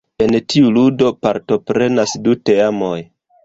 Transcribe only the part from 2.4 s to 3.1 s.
teamoj.